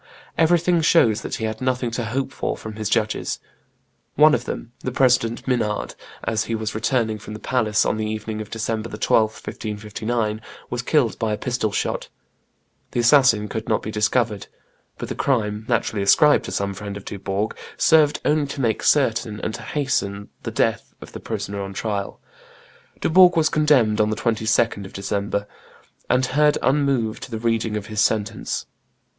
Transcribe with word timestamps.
Everything 0.35 0.81
shows 0.81 1.21
that 1.21 1.35
he 1.35 1.45
had 1.45 1.61
nothing 1.61 1.91
to 1.91 2.05
hope 2.05 2.31
for 2.31 2.57
from 2.57 2.75
his 2.77 2.89
judges; 2.89 3.37
one 4.15 4.33
of 4.33 4.45
them, 4.45 4.71
the 4.79 4.91
President 4.91 5.47
Minard, 5.47 5.93
as 6.23 6.45
he 6.45 6.55
was 6.55 6.73
returning 6.73 7.19
from 7.19 7.35
the 7.35 7.39
palace 7.39 7.85
on 7.85 7.97
the 7.97 8.07
evening 8.07 8.41
of 8.41 8.49
December 8.49 8.89
12, 8.89 9.29
1559, 9.29 10.41
was 10.71 10.81
killed 10.81 11.19
by 11.19 11.31
a 11.33 11.37
pistol 11.37 11.71
shot; 11.71 12.09
the 12.93 12.99
assassin 12.99 13.47
could 13.47 13.69
not 13.69 13.83
be 13.83 13.91
discovered; 13.91 14.47
but 14.97 15.07
the 15.07 15.13
crime, 15.13 15.67
naturally 15.69 16.01
ascribed 16.01 16.45
to 16.45 16.51
some 16.51 16.73
friend 16.73 16.97
of 16.97 17.05
Dubourg, 17.05 17.55
served 17.77 18.21
only 18.25 18.47
to 18.47 18.59
make 18.59 18.81
certain 18.81 19.39
and 19.41 19.53
to 19.53 19.61
hasten 19.61 20.29
the 20.41 20.49
death 20.49 20.95
of 20.99 21.11
the 21.11 21.19
prisoner 21.19 21.61
on 21.61 21.73
trial. 21.73 22.19
Dubourg 23.01 23.37
was 23.37 23.49
condemned 23.49 24.01
on 24.01 24.09
the 24.09 24.15
22d 24.15 24.83
of 24.83 24.93
December, 24.93 25.45
and 26.09 26.25
heard 26.25 26.57
unmoved 26.63 27.29
the 27.29 27.37
reading 27.37 27.77
of 27.77 27.85
his 27.85 28.01
sentence. 28.01 28.65